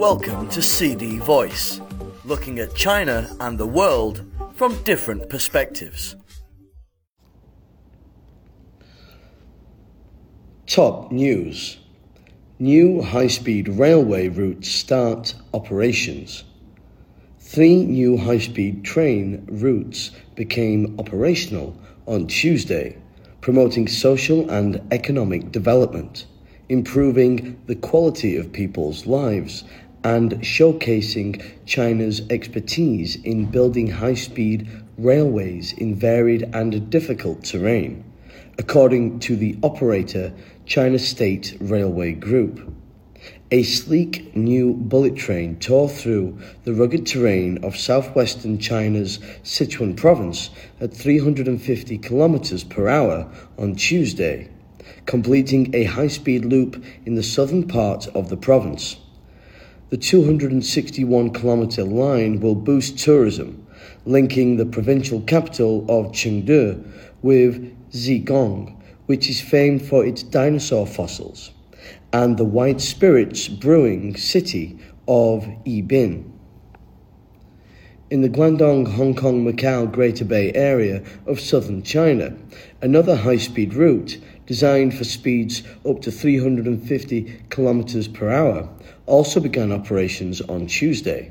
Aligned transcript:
Welcome 0.00 0.48
to 0.48 0.62
CD 0.62 1.18
Voice, 1.18 1.78
looking 2.24 2.58
at 2.58 2.74
China 2.74 3.36
and 3.38 3.58
the 3.58 3.66
world 3.66 4.24
from 4.54 4.82
different 4.82 5.28
perspectives. 5.28 6.16
Top 10.66 11.12
news 11.12 11.76
New 12.58 13.02
high 13.02 13.26
speed 13.26 13.68
railway 13.68 14.28
routes 14.28 14.70
start 14.70 15.34
operations. 15.52 16.44
Three 17.38 17.84
new 17.84 18.16
high 18.16 18.38
speed 18.38 18.82
train 18.86 19.46
routes 19.50 20.12
became 20.34 20.98
operational 20.98 21.78
on 22.06 22.26
Tuesday, 22.26 22.96
promoting 23.42 23.86
social 23.86 24.48
and 24.48 24.80
economic 24.92 25.52
development, 25.52 26.24
improving 26.70 27.60
the 27.66 27.74
quality 27.74 28.36
of 28.38 28.50
people's 28.50 29.04
lives, 29.04 29.62
and 30.02 30.32
showcasing 30.40 31.42
China's 31.66 32.22
expertise 32.30 33.16
in 33.16 33.44
building 33.46 33.88
high 33.88 34.14
speed 34.14 34.68
railways 34.96 35.72
in 35.74 35.94
varied 35.94 36.42
and 36.52 36.90
difficult 36.90 37.44
terrain, 37.44 38.04
according 38.58 39.18
to 39.20 39.36
the 39.36 39.58
operator 39.62 40.32
China 40.66 40.98
State 40.98 41.56
Railway 41.60 42.12
Group. 42.12 42.72
A 43.50 43.64
sleek 43.64 44.34
new 44.36 44.74
bullet 44.74 45.16
train 45.16 45.56
tore 45.56 45.88
through 45.88 46.38
the 46.64 46.72
rugged 46.72 47.04
terrain 47.04 47.62
of 47.64 47.76
southwestern 47.76 48.58
China's 48.58 49.18
Sichuan 49.42 49.96
province 49.96 50.50
at 50.80 50.94
350 50.94 51.98
kilometers 51.98 52.62
per 52.62 52.88
hour 52.88 53.28
on 53.58 53.74
Tuesday, 53.74 54.48
completing 55.04 55.74
a 55.74 55.84
high 55.84 56.08
speed 56.08 56.44
loop 56.44 56.82
in 57.04 57.16
the 57.16 57.22
southern 57.22 57.66
part 57.66 58.06
of 58.08 58.28
the 58.28 58.36
province. 58.36 58.96
The 59.90 59.96
261 59.96 61.30
kilometer 61.30 61.82
line 61.82 62.38
will 62.38 62.54
boost 62.54 62.96
tourism, 62.96 63.66
linking 64.04 64.56
the 64.56 64.64
provincial 64.64 65.20
capital 65.20 65.84
of 65.88 66.12
Chengdu 66.12 66.84
with 67.22 67.76
Zigong, 67.90 68.80
which 69.06 69.28
is 69.28 69.40
famed 69.40 69.82
for 69.82 70.06
its 70.06 70.22
dinosaur 70.22 70.86
fossils 70.86 71.50
and 72.12 72.36
the 72.36 72.44
white 72.44 72.80
spirits 72.80 73.48
brewing 73.48 74.14
city 74.16 74.78
of 75.08 75.44
Yibin. 75.64 76.30
In 78.10 78.22
the 78.22 78.28
Guangdong, 78.28 78.92
Hong 78.92 79.14
Kong, 79.16 79.44
Macau 79.44 79.90
Greater 79.90 80.24
Bay 80.24 80.52
Area 80.54 81.02
of 81.26 81.40
southern 81.40 81.82
China, 81.82 82.36
another 82.80 83.16
high 83.16 83.38
speed 83.38 83.74
route 83.74 84.18
designed 84.50 84.92
for 84.92 85.04
speeds 85.04 85.62
up 85.88 86.02
to 86.02 86.10
350 86.10 87.40
kilometers 87.50 88.08
per 88.08 88.28
hour 88.28 88.68
also 89.06 89.38
began 89.38 89.70
operations 89.70 90.40
on 90.40 90.66
Tuesday. 90.66 91.30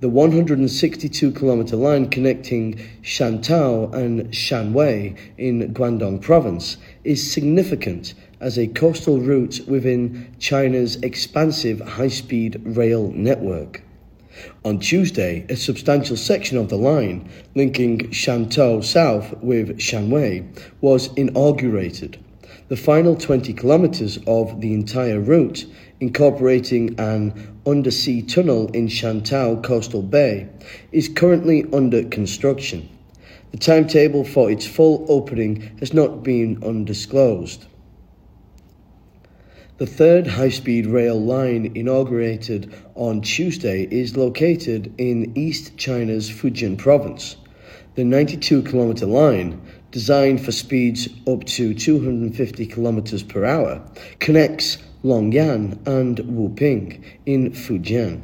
The 0.00 0.08
162 0.08 1.30
kilometer 1.32 1.76
line 1.76 2.08
connecting 2.08 2.76
Shantou 3.02 3.92
and 3.92 4.28
Shanwei 4.30 5.14
in 5.36 5.74
Guangdong 5.74 6.22
province 6.22 6.78
is 7.04 7.30
significant 7.30 8.14
as 8.40 8.58
a 8.58 8.66
coastal 8.66 9.20
route 9.20 9.60
within 9.68 10.34
China's 10.38 10.96
expansive 11.02 11.80
high 11.80 12.08
speed 12.08 12.62
rail 12.64 13.12
network. 13.14 13.82
On 14.64 14.78
Tuesday, 14.78 15.44
a 15.48 15.56
substantial 15.56 16.16
section 16.16 16.56
of 16.56 16.68
the 16.68 16.76
line 16.76 17.28
linking 17.54 17.98
Shantou 18.10 18.82
South 18.82 19.34
with 19.42 19.78
Shanwei 19.78 20.46
was 20.80 21.12
inaugurated. 21.14 22.18
The 22.68 22.76
final 22.76 23.16
20 23.16 23.52
kilometers 23.52 24.18
of 24.26 24.60
the 24.60 24.72
entire 24.72 25.20
route, 25.20 25.66
incorporating 26.00 26.98
an 26.98 27.58
undersea 27.66 28.22
tunnel 28.22 28.68
in 28.68 28.88
Shantou 28.88 29.62
Coastal 29.62 30.02
Bay, 30.02 30.48
is 30.92 31.08
currently 31.08 31.66
under 31.72 32.02
construction. 32.04 32.88
The 33.50 33.58
timetable 33.58 34.24
for 34.24 34.50
its 34.50 34.66
full 34.66 35.04
opening 35.08 35.76
has 35.80 35.92
not 35.92 36.22
been 36.22 36.62
undisclosed. 36.64 37.66
The 39.82 39.88
third 39.88 40.28
high 40.28 40.50
speed 40.50 40.86
rail 40.86 41.20
line 41.20 41.72
inaugurated 41.74 42.72
on 42.94 43.20
Tuesday 43.20 43.88
is 43.90 44.16
located 44.16 44.94
in 44.96 45.36
East 45.36 45.76
China's 45.76 46.30
Fujian 46.30 46.78
province. 46.78 47.34
The 47.96 48.04
92 48.04 48.62
kilometer 48.62 49.06
line, 49.06 49.60
designed 49.90 50.44
for 50.44 50.52
speeds 50.52 51.08
up 51.26 51.42
to 51.46 51.74
250 51.74 52.64
kilometers 52.66 53.24
per 53.24 53.44
hour, 53.44 53.82
connects 54.20 54.78
Longyan 55.02 55.84
and 55.84 56.18
Wuping 56.18 57.02
in 57.26 57.50
Fujian. 57.50 58.22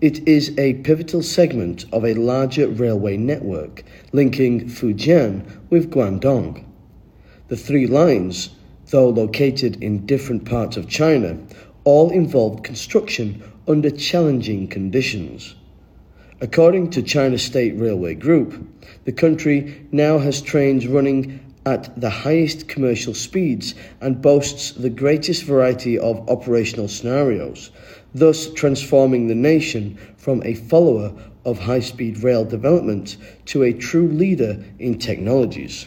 It 0.00 0.26
is 0.26 0.58
a 0.58 0.74
pivotal 0.74 1.22
segment 1.22 1.84
of 1.92 2.04
a 2.04 2.14
larger 2.14 2.66
railway 2.66 3.16
network 3.16 3.84
linking 4.12 4.68
Fujian 4.68 5.46
with 5.70 5.88
Guangdong. 5.92 6.64
The 7.46 7.56
three 7.56 7.86
lines 7.86 8.50
though 8.90 9.08
located 9.08 9.82
in 9.82 10.06
different 10.06 10.44
parts 10.44 10.76
of 10.76 10.88
China, 10.88 11.38
all 11.84 12.10
involved 12.10 12.64
construction 12.64 13.42
under 13.66 13.90
challenging 13.90 14.68
conditions. 14.68 15.54
According 16.40 16.90
to 16.90 17.02
China 17.02 17.38
State 17.38 17.78
Railway 17.78 18.14
Group, 18.14 18.66
the 19.04 19.12
country 19.12 19.86
now 19.92 20.18
has 20.18 20.42
trains 20.42 20.86
running 20.86 21.40
at 21.66 22.00
the 22.00 22.10
highest 22.10 22.66
commercial 22.68 23.12
speeds 23.12 23.74
and 24.00 24.22
boasts 24.22 24.72
the 24.72 24.90
greatest 24.90 25.44
variety 25.44 25.98
of 25.98 26.28
operational 26.30 26.88
scenarios, 26.88 27.70
thus 28.14 28.50
transforming 28.54 29.28
the 29.28 29.34
nation 29.34 29.98
from 30.16 30.42
a 30.42 30.54
follower 30.54 31.12
of 31.44 31.58
high 31.58 31.80
speed 31.80 32.22
rail 32.22 32.44
development 32.44 33.16
to 33.44 33.62
a 33.62 33.72
true 33.72 34.08
leader 34.08 34.64
in 34.78 34.98
technologies. 34.98 35.86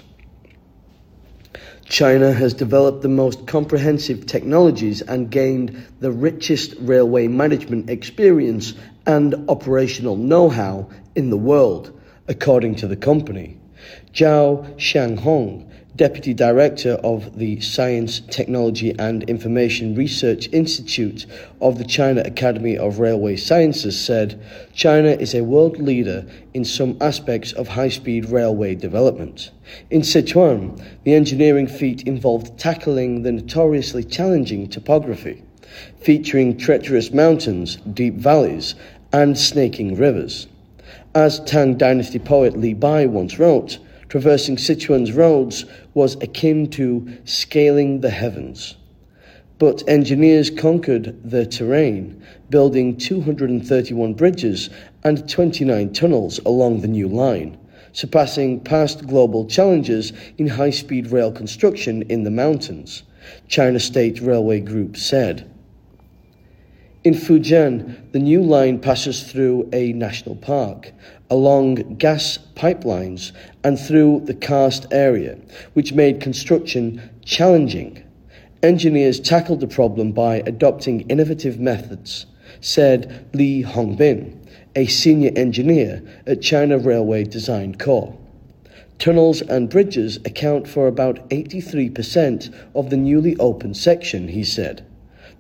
China 1.85 2.31
has 2.31 2.53
developed 2.53 3.01
the 3.01 3.09
most 3.09 3.45
comprehensive 3.45 4.25
technologies 4.25 5.01
and 5.01 5.29
gained 5.29 5.85
the 5.99 6.11
richest 6.11 6.75
railway 6.79 7.27
management 7.27 7.89
experience 7.89 8.73
and 9.05 9.35
operational 9.49 10.16
know 10.16 10.49
how 10.49 10.89
in 11.16 11.29
the 11.29 11.38
world, 11.38 11.91
according 12.27 12.75
to 12.75 12.88
the 12.88 12.95
company. 12.95 13.57
Zhao 14.13 14.75
Xianghong, 14.77 15.69
Deputy 15.95 16.33
Director 16.33 16.93
of 17.03 17.37
the 17.37 17.59
Science, 17.61 18.21
Technology 18.21 18.95
and 18.97 19.21
Information 19.29 19.93
Research 19.93 20.49
Institute 20.51 21.27
of 21.61 21.77
the 21.77 21.83
China 21.83 22.23
Academy 22.25 22.75
of 22.75 22.97
Railway 22.97 23.35
Sciences, 23.35 24.03
said 24.03 24.41
China 24.73 25.09
is 25.09 25.35
a 25.35 25.43
world 25.43 25.77
leader 25.77 26.25
in 26.55 26.65
some 26.65 26.97
aspects 26.99 27.53
of 27.53 27.67
high 27.67 27.89
speed 27.89 28.25
railway 28.31 28.73
development. 28.73 29.51
In 29.91 30.01
Sichuan, 30.01 30.83
the 31.03 31.13
engineering 31.13 31.67
feat 31.67 32.01
involved 32.07 32.57
tackling 32.57 33.21
the 33.21 33.31
notoriously 33.31 34.03
challenging 34.03 34.67
topography, 34.67 35.43
featuring 36.01 36.57
treacherous 36.57 37.11
mountains, 37.11 37.75
deep 37.93 38.15
valleys, 38.15 38.73
and 39.11 39.37
snaking 39.37 39.95
rivers. 39.95 40.47
As 41.13 41.39
Tang 41.41 41.77
Dynasty 41.77 42.17
poet 42.17 42.57
Li 42.57 42.73
Bai 42.73 43.05
once 43.05 43.37
wrote, 43.37 43.77
traversing 44.13 44.57
Sichuan's 44.57 45.12
roads 45.12 45.66
was 45.96 46.13
akin 46.22 46.69
to 46.69 47.18
scaling 47.25 48.01
the 48.01 48.12
heavens. 48.12 48.75
But 49.57 49.81
engineers 49.88 50.51
conquered 50.51 51.19
the 51.28 51.47
terrain, 51.47 52.23
building 52.52 52.96
231 52.96 54.13
bridges 54.13 54.69
and 55.03 55.28
29 55.28 55.94
tunnels 55.94 56.38
along 56.46 56.81
the 56.81 56.88
new 56.88 57.07
line, 57.07 57.57
surpassing 57.91 58.59
past 58.59 59.07
global 59.07 59.47
challenges 59.47 60.13
in 60.38 60.46
high 60.46 60.69
speed 60.69 61.07
rail 61.07 61.31
construction 61.31 62.03
in 62.03 62.22
the 62.22 62.29
mountains, 62.29 63.02
China 63.47 63.79
State 63.79 64.22
Railway 64.22 64.59
Group 64.59 64.96
said. 64.96 65.52
In 67.03 67.16
Fujian, 67.16 68.11
the 68.11 68.20
new 68.20 68.43
line 68.43 68.78
passes 68.78 69.23
through 69.23 69.67
a 69.73 69.91
national 69.91 70.35
park, 70.35 70.93
along 71.34 71.96
gas 71.96 72.38
pipelines, 72.53 73.32
and 73.64 73.80
through 73.80 74.22
the 74.26 74.35
karst 74.35 74.85
area, 74.91 75.35
which 75.74 75.91
made 75.91 76.22
construction 76.22 77.02
challenging. 77.26 78.03
Engineers 78.62 79.20
tackled 79.20 79.59
the 79.59 79.68
problem 79.68 80.12
by 80.12 80.44
adopting 80.46 81.02
innovative 81.09 81.59
methods, 81.59 82.28
said 82.62 83.28
Li 83.34 83.64
Hongbin, 83.64 84.38
a 84.76 84.85
senior 84.85 85.32
engineer 85.35 86.03
at 86.28 86.40
China 86.40 86.78
Railway 86.78 87.24
Design 87.24 87.74
Corps. 87.74 88.16
Tunnels 89.00 89.41
and 89.41 89.72
bridges 89.72 90.18
account 90.18 90.68
for 90.68 90.85
about 90.85 91.28
83% 91.32 92.53
of 92.76 92.91
the 92.91 92.97
newly 92.97 93.35
opened 93.38 93.76
section, 93.76 94.28
he 94.28 94.44
said. 94.44 94.85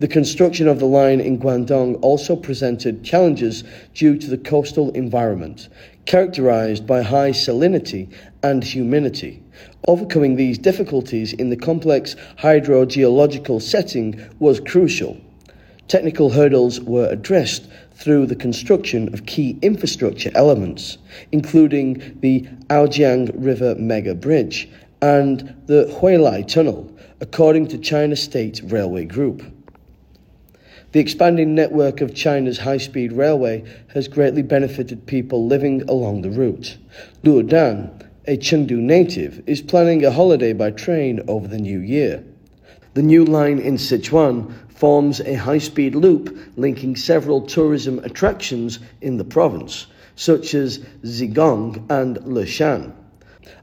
The 0.03 0.09
construction 0.09 0.67
of 0.67 0.79
the 0.79 0.85
line 0.85 1.21
in 1.21 1.39
Guangdong 1.39 1.97
also 2.01 2.35
presented 2.35 3.05
challenges 3.05 3.63
due 3.93 4.17
to 4.17 4.29
the 4.29 4.37
coastal 4.37 4.91
environment, 4.91 5.69
characterized 6.05 6.85
by 6.85 7.03
high 7.03 7.29
salinity 7.29 8.13
and 8.43 8.65
humidity. 8.65 9.41
Overcoming 9.87 10.35
these 10.35 10.57
difficulties 10.57 11.31
in 11.31 11.51
the 11.51 11.55
complex 11.55 12.17
hydrogeological 12.37 13.61
setting 13.61 14.21
was 14.39 14.59
crucial. 14.59 15.15
Technical 15.87 16.31
hurdles 16.31 16.81
were 16.81 17.07
addressed 17.09 17.69
through 17.93 18.25
the 18.25 18.35
construction 18.35 19.07
of 19.13 19.25
key 19.25 19.57
infrastructure 19.61 20.31
elements, 20.35 20.97
including 21.31 22.17
the 22.19 22.41
Aojiang 22.67 23.31
River 23.35 23.73
Mega 23.75 24.15
Bridge 24.15 24.69
and 25.01 25.55
the 25.67 25.85
Huilai 26.01 26.45
Tunnel, 26.45 26.93
according 27.21 27.69
to 27.69 27.77
China 27.77 28.17
State 28.17 28.59
Railway 28.65 29.05
Group. 29.05 29.43
The 30.93 30.99
expanding 30.99 31.55
network 31.55 32.01
of 32.01 32.13
China's 32.13 32.59
high 32.59 32.77
speed 32.77 33.13
railway 33.13 33.63
has 33.95 34.07
greatly 34.07 34.43
benefited 34.43 35.07
people 35.07 35.47
living 35.47 35.81
along 35.89 36.21
the 36.21 36.29
route. 36.29 36.77
Lu 37.23 37.41
Dan, 37.41 37.89
a 38.27 38.37
Chengdu 38.37 38.77
native, 38.77 39.41
is 39.47 39.59
planning 39.59 40.05
a 40.05 40.11
holiday 40.11 40.53
by 40.53 40.69
train 40.69 41.19
over 41.27 41.47
the 41.47 41.57
new 41.57 41.79
year. 41.79 42.23
The 42.93 43.01
new 43.01 43.25
line 43.25 43.57
in 43.57 43.77
Sichuan 43.77 44.53
forms 44.69 45.19
a 45.21 45.33
high 45.33 45.57
speed 45.57 45.95
loop 45.95 46.37
linking 46.57 46.95
several 46.95 47.41
tourism 47.41 47.97
attractions 48.03 48.77
in 49.01 49.17
the 49.17 49.25
province, 49.25 49.87
such 50.15 50.53
as 50.53 50.77
Zigong 51.03 51.89
and 51.89 52.17
Leshan. 52.17 52.93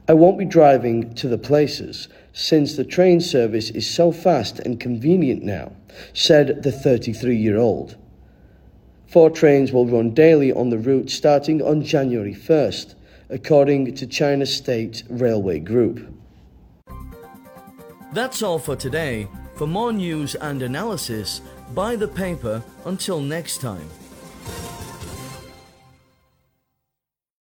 I 0.09 0.15
won't 0.15 0.37
be 0.37 0.47
driving 0.47 1.15
to 1.15 1.29
the 1.29 1.38
places 1.38 2.09
since 2.40 2.75
the 2.75 2.84
train 2.84 3.20
service 3.20 3.69
is 3.70 3.88
so 3.88 4.10
fast 4.10 4.58
and 4.60 4.81
convenient 4.81 5.42
now, 5.42 5.72
said 6.14 6.62
the 6.62 6.72
33 6.72 7.37
year 7.37 7.58
old. 7.58 7.96
Four 9.06 9.28
trains 9.28 9.72
will 9.72 9.87
run 9.87 10.14
daily 10.14 10.50
on 10.50 10.70
the 10.70 10.78
route 10.78 11.10
starting 11.10 11.60
on 11.60 11.84
January 11.84 12.34
1st, 12.34 12.94
according 13.28 13.94
to 13.94 14.06
China 14.06 14.46
State 14.46 15.02
Railway 15.10 15.58
Group. 15.58 16.14
That's 18.12 18.43
all 18.43 18.58
for 18.58 18.75
today. 18.75 19.28
For 19.56 19.66
more 19.66 19.93
news 19.93 20.34
and 20.36 20.62
analysis, 20.62 21.43
buy 21.75 21.94
the 21.94 22.08
paper. 22.08 22.62
Until 22.86 23.20
next 23.20 23.60
time. 23.60 23.88